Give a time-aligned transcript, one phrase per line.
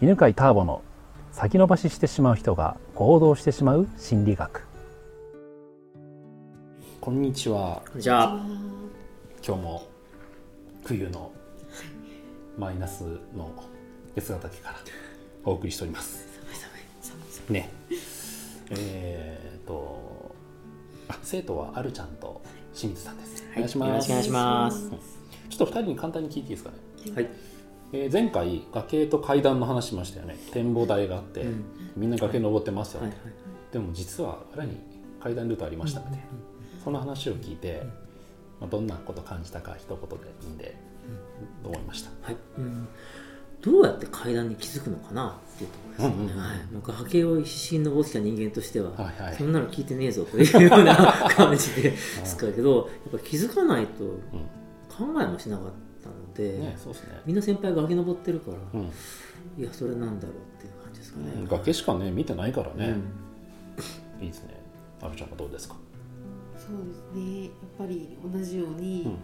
[0.00, 0.82] 犬飼ターボの
[1.30, 4.62] 先延ばししてしまう人が行動してしまう心理学。
[7.00, 7.80] こんにちは。
[7.96, 8.40] じゃあ
[9.46, 9.86] 今日も
[10.84, 11.30] 冬の
[12.58, 13.04] マイナス
[13.36, 13.52] の
[14.16, 14.78] 八ヶ岳から
[15.44, 16.26] お送りしております。
[17.48, 17.70] ね。
[18.70, 20.34] えー、と
[21.06, 22.42] あ生徒はあるちゃんと
[22.74, 23.88] 清水さんです、お願いします。
[23.90, 24.90] よろしくお願いします。
[25.50, 26.76] ちょっと二人に簡単に聞いていいですかね、
[27.14, 27.53] はい
[27.94, 30.36] えー前回崖と階段の話しましたよね。
[30.52, 31.64] 展望台があって、うん。
[31.96, 33.18] みんな崖登ってますよ、はいはい
[33.72, 34.76] でも実は裏に
[35.20, 36.18] 階段ルートありましたので、
[36.84, 37.82] その話を聞いて、
[38.60, 40.56] まあ、どんなこと感じたか一言でいいん。
[40.56, 40.76] で、
[41.64, 42.10] どう思いました。
[42.22, 42.86] はい、うん、
[43.60, 46.38] どうやって階段に気づくのかなっていうところですよね、うんうんうん。
[46.38, 49.34] はい、もう崖を必死に登ってきた人間としては、はいはい。
[49.34, 50.94] そんなの聞いてねえぞというような
[51.30, 52.82] 感じで すけどや
[53.18, 54.08] っぱ気づかないとう
[54.88, 55.72] 考えもしなかっ
[56.04, 58.86] たので、んねそうですね、みんな先輩が崖登ってるから、うん。
[59.58, 62.96] いやそれなんだろうっていう感じですかね、崖しかね見てないからね、
[64.20, 64.24] うん。
[64.24, 64.60] いいですね。
[65.00, 65.76] あるちゃんはどうですか、
[66.56, 67.44] そうですね。
[67.44, 69.16] やっぱり同じように、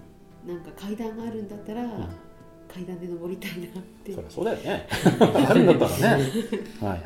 [0.47, 1.83] なんか階段があるんだったら、
[2.73, 4.13] 階段で登りたいなって。
[4.13, 4.89] そりゃそうだよね。
[5.49, 6.25] あるんだったらね。
[6.81, 7.01] はいはい。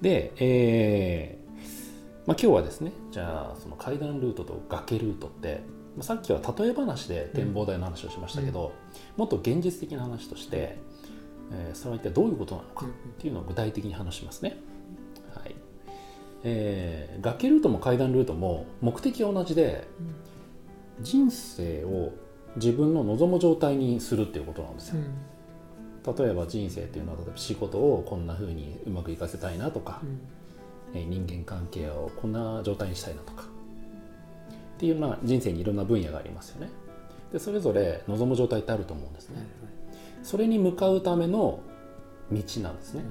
[0.00, 1.44] でえー
[2.26, 5.60] まあ、今日はですねじゃあその階段ルートと崖ルートって、まあ、
[6.00, 8.72] さっきは例え話で展望台の話をしましたけど、
[9.16, 10.76] もっと現実的な話として、
[11.52, 14.56] えーそれは一体どういうことなのかっていうのを具体的に話しますね、
[15.34, 15.54] はい。
[16.42, 19.86] えー崖ルートも階段ルートも目的は同じで、
[21.00, 22.12] 人生を
[22.56, 25.00] 自分の望む状態にするっていうことなんですよ、
[26.06, 26.16] うん。
[26.16, 30.98] 例えば人生っていうのは例えば仕事をこんな風にうまくいかせたいなとか、うん。
[30.98, 33.44] えー人間関係をこんな状態にしたいなとか
[34.74, 36.70] っていう、まあ、人生にいろんな分野がありますよね。
[37.32, 39.46] でそれぞれ望む状態ってあると思うんですね、はい
[40.22, 41.60] それに向かうための
[42.32, 43.04] 道なんですね、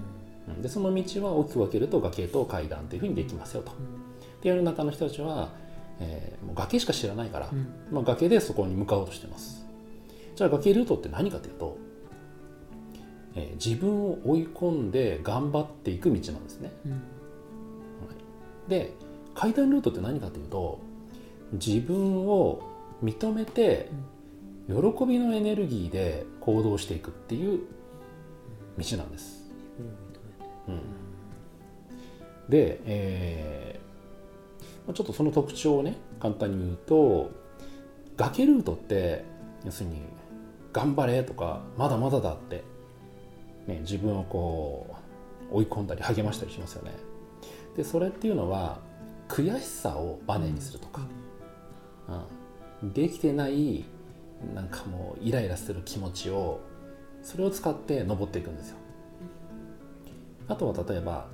[0.48, 0.62] うん。
[0.64, 3.72] でその道は大きく分けると崖と階段っていうふうにできますよと、
[4.42, 5.50] で世の中の人たちは、
[6.00, 7.68] えーもう崖しか知らないから、うん。
[7.92, 9.64] まあ、崖でそこに向かおうとしてます。
[10.36, 11.78] じゃあ崖ルートって何かというと、
[13.36, 16.72] えー自分を追い込んで頑張っていく道なんですね。
[16.88, 17.02] うん。
[18.68, 18.92] で
[19.36, 20.80] 階段ルートって何かというと
[21.54, 22.62] 自分を
[23.04, 23.90] 認めて
[24.68, 27.62] 喜びのエネルギーで行動していくっていう
[28.78, 29.52] 道なんです、
[30.68, 30.80] うん、
[32.50, 33.84] で、えー
[34.92, 37.32] ちょっとその特徴をね簡単に言うと
[38.18, 39.24] 崖ルートって
[39.64, 40.02] 要するに
[40.74, 42.64] 頑張れとかまだまだだって、
[43.66, 44.94] ね、自分をこ
[45.52, 46.92] う追い込んだり励ましたりしますよね。
[47.78, 48.80] でそれっていうのは
[49.30, 51.08] 悔しさをバネにするとか、うん、
[52.94, 53.86] できてない
[54.54, 56.60] なんかもうイライラする気持ちを
[57.22, 58.78] それを使って登っていくんですよ。
[60.48, 61.28] あとは例えば、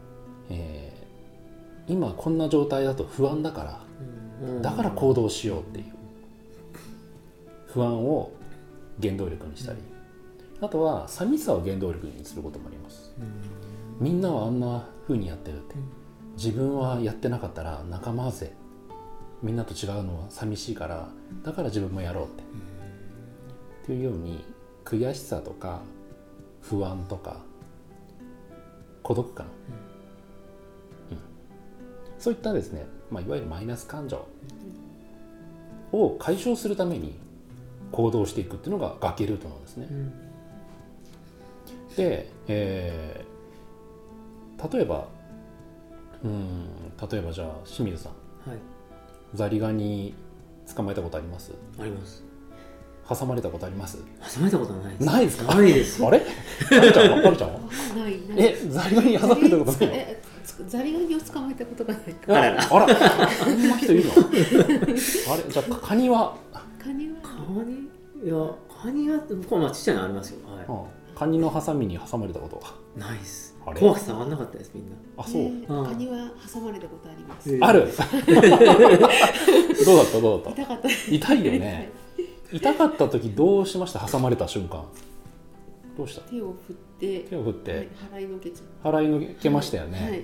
[0.50, 1.00] えー
[1.92, 3.82] 今こんな状態だと不安だから
[4.44, 5.86] うんだから行動しようっていう
[7.66, 8.32] 不安を
[9.02, 9.80] 原動力にしたり。
[10.62, 13.12] あとは寂しさを原動力にすることもあります。
[14.00, 15.76] みんなはあんな風にやってるって。
[16.36, 18.52] 自分はやってなかったら仲間外れ
[19.42, 21.08] みんなと違うのは寂しいから
[21.44, 22.44] だから自分もやろうって。
[22.44, 24.44] っていうように
[24.86, 25.82] 悔しさとか
[26.62, 27.38] 不安とか
[29.02, 29.48] 孤独感、
[31.12, 31.18] うん。
[32.20, 34.28] そういったですね、まあ、いわゆるマイナス感情
[35.92, 37.18] を解消するために
[37.92, 39.88] 行動していくっていうのが崖ルートなんですね。
[39.90, 40.14] うん。
[41.96, 43.30] で、えー
[44.72, 45.08] 例えば
[46.22, 46.68] うん
[47.10, 48.12] 例えばじゃあ清水さん。
[48.50, 48.60] はい
[49.34, 50.14] ザリガニ
[50.76, 51.54] 捕まえたことあります？
[51.80, 52.24] あります。
[53.08, 53.98] 挟まれたことあります？
[54.34, 55.06] 挟まれたことはないです。
[55.06, 55.56] ないですか？
[55.56, 56.06] ないです。
[56.06, 56.22] あれ？
[56.72, 57.18] あるちゃんは？
[57.18, 57.60] あるちゃんは？
[57.60, 58.38] ないない。
[58.38, 59.94] えザリガニ挟まれたことないの？
[59.94, 62.34] えつザリガニを捕まえたことがないか。
[62.34, 62.64] らあらら。
[62.64, 62.80] あ
[63.26, 64.14] らそんな人いるの？
[64.14, 64.18] あ
[65.38, 66.38] れじゃあカニは、
[66.84, 67.16] カニは。
[67.24, 67.30] カ
[67.64, 67.90] ニ？
[68.24, 68.34] いや
[68.82, 69.20] カニは
[69.50, 70.40] こうまあちっちゃいのありますよ。
[70.48, 72.56] はうんカニのハサミに挟まれたこと。
[72.58, 73.80] はいないですあれ？
[73.80, 74.92] 怖くて触んなかったですみんな。
[75.18, 75.86] あそう、えーうん。
[75.86, 77.66] カニは挟まれたことあります、えー。
[77.66, 77.88] ある。
[79.86, 80.22] どうだった？
[80.22, 80.62] どうだった？
[80.62, 80.90] 痛かった。
[80.90, 81.92] 痛いよね。
[82.52, 84.00] 痛かった時どうしました？
[84.08, 84.86] 挟まれた瞬間。
[85.98, 86.22] どうした？
[86.30, 87.88] 手を振って手を振って、はい
[88.24, 90.24] 払いのけちゃ払い抜けましたよね、うはい。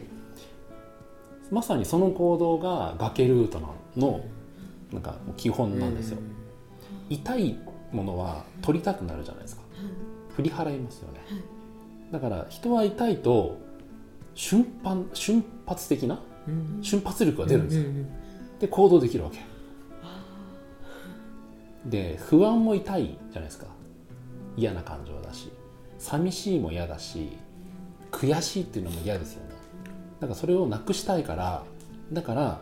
[1.52, 3.60] まさにその行動が崖ルート
[3.98, 4.22] の。
[4.92, 6.18] なんか基本なんですよ、
[7.10, 7.60] 痛い
[7.92, 9.62] ものは取りたくなるじゃないですか
[10.36, 11.56] 振り払いますよね、はい
[12.12, 13.58] だから人は痛いと
[14.36, 16.84] 瞬間瞬発的なうん。
[16.84, 18.08] 瞬発力が出るんですよ、ううん
[18.60, 19.40] で行動できるわけ。
[20.04, 20.22] あ
[21.86, 23.66] で不安も痛いじゃないですか。
[24.56, 25.52] 嫌な感情だし。
[25.98, 27.32] 寂しいも嫌だし。
[28.12, 29.56] 悔しいっていうのも嫌ですよね。
[30.22, 31.64] だからそれをなくしたいから
[32.14, 32.62] だから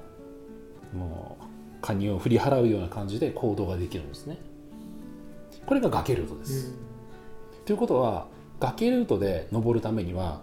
[0.97, 1.43] もう
[1.81, 4.37] 加入を振り払うような感じで行動ができるんですね。
[5.65, 6.73] これが崖ルートです、
[7.65, 8.27] ということは
[8.59, 10.41] 崖ルートで登るためには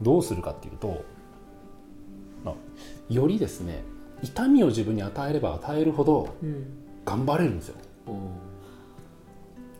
[0.00, 1.04] どうするかっていうと、
[2.44, 2.54] まあ
[3.12, 3.82] よりですね
[4.22, 6.66] 痛みを自分に与えれば与えるほどうん。
[7.04, 7.76] 頑張れるんですよ。
[8.08, 8.48] うん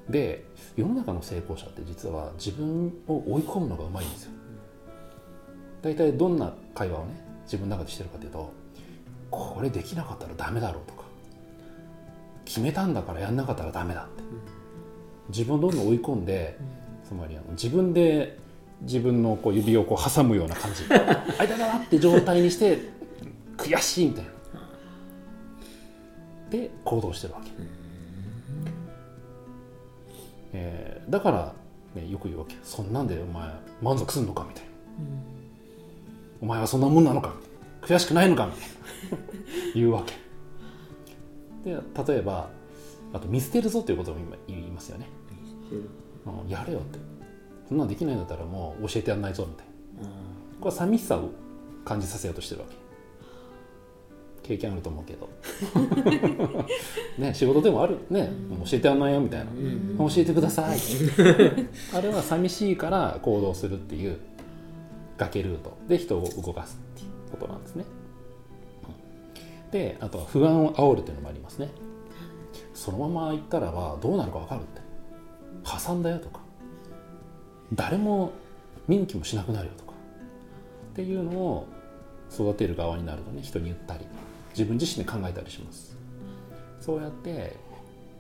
[0.09, 4.33] で世の中の成功者って実は自分を追い込むのがうまいんですよ。
[5.83, 8.51] 大体どんな会話をね自分の中でしてるかというと
[9.31, 11.05] これできなかったらダメだろうとか
[12.47, 14.23] 決めたんだからやんなかったらダメだって
[15.29, 16.59] 自分をどんどん追い込んで
[17.07, 18.39] つまりあの自分で
[18.83, 20.83] 自分のこう指をこう挟むような感じ。
[21.39, 22.79] あいだだって状態にして
[23.57, 24.31] 悔しいみたいな。
[26.51, 27.51] で行動してるわけ、
[30.55, 31.55] えーだから、
[31.95, 32.55] ね、よく言うわけ。
[32.63, 33.51] そんなんでお前
[33.81, 34.69] 満足すんのかみたいな、
[36.43, 37.35] お前はそんなもんなのか
[37.83, 38.77] 悔しくないのかみたいな。
[39.75, 40.15] 言うわけ。
[41.65, 42.51] で例えば
[43.13, 45.09] あと見捨てるぞということも今言いますよね。
[45.73, 45.75] う
[46.47, 46.99] んやれよって。
[47.69, 49.67] そんなんできないんだったらもう教えてやんないぞみたい
[50.03, 50.09] な。
[50.61, 51.31] これは寂しさを
[51.85, 52.77] 感じさせようとしてるわけ。
[54.43, 55.29] 経験あると思うけど。
[57.19, 57.99] ね仕事でもある。
[58.11, 59.47] ねもう教えてやんないよみたいな、
[59.99, 60.79] 教えてください。
[61.95, 64.19] あれは寂しいから行動するっていう
[65.19, 65.77] 崖ルート。
[65.89, 67.85] で人を動かすっていうことなんですね。
[68.85, 69.71] うん。
[69.71, 71.69] であとは不安を煽るっていうのもありますね
[72.79, 74.81] そのまま行ったらばどうなるか分かるって。
[75.65, 76.39] 破産だよとか。
[77.75, 78.31] 誰も
[78.87, 79.93] 見向きもしなくなるよとか。
[80.93, 81.67] っていうのを
[82.33, 84.07] 育てる側になるとね人に言ったり。
[84.51, 85.97] 自分自身で考えたりします。
[86.81, 87.57] そうやって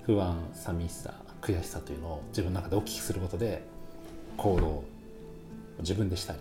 [0.02, 3.62] 不安寂しさ悔しさというのを自分の中で大きくすることで
[4.36, 4.84] 行動を
[5.78, 6.40] 自分でしたり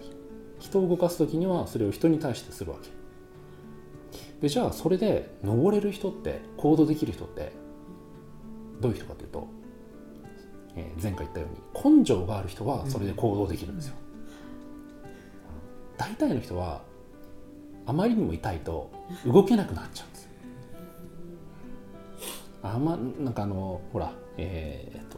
[0.59, 2.89] 人を動かす時にはそれを人に対してするわけ。
[4.41, 7.51] でじゃあそれで登れる人って行動できる人って
[8.79, 9.47] どういう人かというと、
[10.75, 11.47] えー前回言ったよ
[11.83, 13.95] うに根性がある人はそれで行動できるんですよ、
[15.97, 16.81] 大体の人は
[17.85, 18.91] あまりにも痛いと
[19.25, 20.29] 動けなくなっちゃうんですよ。
[22.63, 25.17] あまなんかあのほらえーっと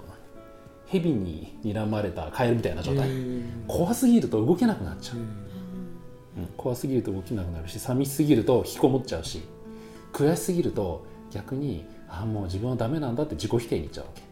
[0.87, 3.09] 蛇に睨まれたカエルみたいな状態、
[3.67, 6.47] 怖すぎると動けなくなっちゃう、うん。
[6.57, 9.43] 怖すぎると動けなくなるし寂しすぎると引きこもっちゃうし
[10.13, 14.23] 悔しすぎると逆にあもう自分はダメなんだって自己否定にいっちゃうわけ。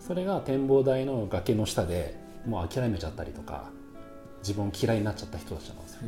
[0.00, 3.70] それが展望台の崖の下でもう諦めちゃったりとか
[4.40, 6.00] 自分を嫌いになっちゃった人たちなんですよ、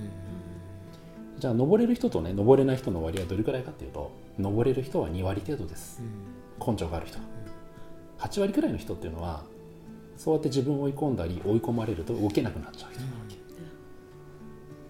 [1.38, 6.00] じゃあ登れる人とね登れない人の割合はどれくらいかっていうと登れる人は2割程度です。
[6.66, 7.24] 根性がある人は。
[8.20, 9.42] 8割くらいの人っていうのは
[10.16, 13.36] そうやって自分を追い込んだり追い込まれると動けなくなっちゃう人なわけ。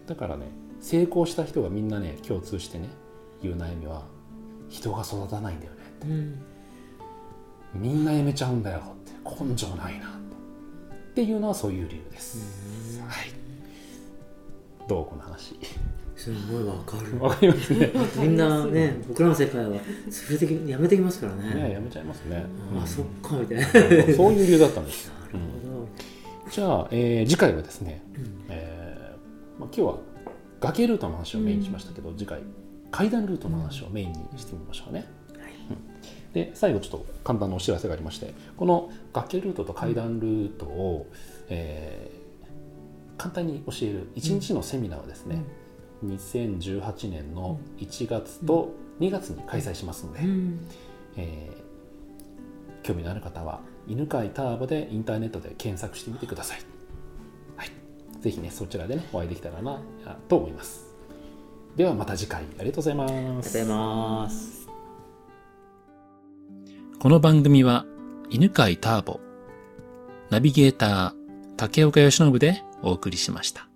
[0.06, 0.46] だからね
[0.80, 2.88] 成功した人がみんなね共通してね
[3.42, 4.04] 言う悩みは
[4.70, 6.38] 人が育たないんだよね
[7.74, 9.44] みんな辞めちゃうんだよって。
[9.44, 10.20] 根性ないなって。
[11.10, 13.32] っていうのはそういう理由です、はい。
[14.88, 15.56] どうこの話。
[16.16, 17.20] すごいわかる。
[17.20, 17.90] わかりますね。
[18.16, 19.78] みんなね僕らの世界は
[20.10, 21.54] それでやめてきますからね。
[21.54, 22.44] ねやめちゃいますね、
[22.80, 24.06] あそっかみたいな。
[24.06, 25.88] なそういう理由だったんです るほど。
[26.50, 28.02] じゃあ、えー次回はですね、
[28.48, 29.98] えーまあ、今日は
[30.60, 32.40] 崖ルートの話をメインにしましたけど、次回
[32.90, 35.06] 階段ルートの話をメインにしてみましょうね。
[35.32, 36.32] うん。
[36.32, 41.06] で最後ちょっと簡単なお知らせがありましてこの崖ルートと階段ルートを、
[41.48, 42.20] えー
[43.20, 45.44] 簡単に教える1日のセミナーをですね、
[46.06, 50.60] 2018年の1月と2月に開催しますので、うん。
[51.18, 51.70] えー
[52.82, 56.58] 興味のある方は犬飼ターボでインターネットで検索してみてください。
[57.56, 57.70] はい、
[58.20, 60.89] ぜひねそちらでねお会いできたらなあと思います。
[61.76, 63.12] ではまた次回ありがとうございます。
[63.12, 64.68] ありがとうございます
[66.98, 67.86] この番組は
[68.28, 69.20] 犬飼ターボ
[70.28, 71.12] ナビゲーター
[71.56, 73.69] 竹岡由伸でお送りしました。